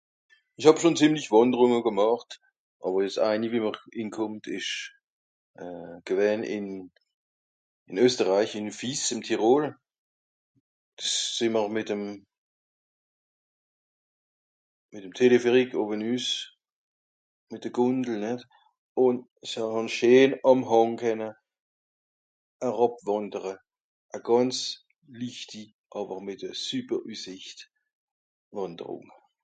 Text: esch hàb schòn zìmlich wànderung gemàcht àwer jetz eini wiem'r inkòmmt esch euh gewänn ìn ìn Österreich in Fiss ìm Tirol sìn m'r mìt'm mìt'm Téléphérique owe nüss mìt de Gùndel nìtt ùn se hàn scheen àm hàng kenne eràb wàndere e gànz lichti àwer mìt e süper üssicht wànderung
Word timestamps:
esch 0.57 0.67
hàb 0.67 0.77
schòn 0.79 0.97
zìmlich 0.99 1.31
wànderung 1.35 1.73
gemàcht 1.85 2.31
àwer 2.85 3.01
jetz 3.05 3.17
eini 3.29 3.47
wiem'r 3.53 3.77
inkòmmt 4.01 4.45
esch 4.57 4.73
euh 5.63 5.93
gewänn 6.09 6.41
ìn 6.55 6.65
ìn 7.89 7.97
Österreich 8.05 8.51
in 8.59 8.67
Fiss 8.79 9.03
ìm 9.13 9.21
Tirol 9.25 9.65
sìn 11.35 11.51
m'r 11.53 11.69
mìt'm 11.75 12.03
mìt'm 14.93 15.13
Téléphérique 15.21 15.77
owe 15.81 15.95
nüss 16.03 16.27
mìt 17.51 17.63
de 17.63 17.69
Gùndel 17.77 18.15
nìtt 18.25 18.41
ùn 19.03 19.15
se 19.49 19.59
hàn 19.73 19.87
scheen 19.97 20.31
àm 20.51 20.59
hàng 20.71 20.93
kenne 21.01 21.29
eràb 22.67 22.93
wàndere 23.07 23.53
e 24.15 24.17
gànz 24.27 24.57
lichti 25.19 25.63
àwer 25.97 26.19
mìt 26.27 26.41
e 26.49 26.51
süper 26.67 26.99
üssicht 27.13 27.59
wànderung 28.55 29.09